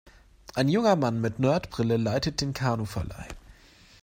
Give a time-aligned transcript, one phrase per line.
[0.55, 3.27] Ein junger Mann mit Nerd-Brille leitet den Kanuverleih.